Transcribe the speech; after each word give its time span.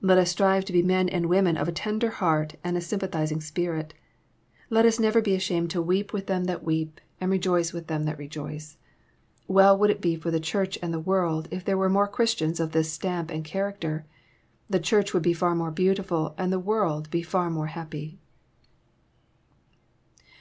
Let 0.00 0.18
us 0.18 0.32
strive 0.32 0.64
to 0.64 0.72
be 0.72 0.82
men 0.82 1.08
and 1.08 1.26
women 1.28 1.56
of 1.56 1.68
a 1.68 1.70
tender 1.70 2.10
heart 2.10 2.56
and 2.64 2.76
a 2.76 2.80
sym 2.80 2.98
pathizing 2.98 3.40
spirit. 3.40 3.94
Let 4.70 4.84
us 4.84 4.98
never 4.98 5.22
be 5.22 5.36
ashamed 5.36 5.70
to 5.70 5.80
weep 5.80 6.12
with 6.12 6.26
270 6.26 6.50
EXPOsrroBT 6.50 6.56
thoughts. 6.56 6.64
them 6.66 6.82
that 6.82 6.98
weep, 6.98 7.00
and 7.20 7.30
rejoice 7.30 7.72
with 7.72 7.86
them 7.86 8.04
that 8.06 8.18
rejoice. 8.18 8.76
Well 9.46 9.78
would 9.78 9.90
it 9.90 10.00
be 10.00 10.16
for 10.16 10.32
the 10.32 10.40
Church 10.40 10.80
and 10.82 10.92
the 10.92 10.98
world 10.98 11.46
if 11.52 11.64
there 11.64 11.78
were 11.78 11.88
more 11.88 12.08
Christians 12.08 12.58
of 12.58 12.72
this 12.72 12.92
stamp 12.92 13.30
and 13.30 13.44
character 13.44 14.04
I 14.04 14.10
The 14.68 14.80
Charch 14.80 15.14
would 15.14 15.22
be 15.22 15.32
far 15.32 15.54
more 15.54 15.70
beautiftd, 15.70 16.34
and 16.36 16.52
the 16.52 16.58
world 16.58 17.08
be 17.12 17.22
far 17.22 17.48
more 17.48 17.68
happy. 17.68 18.18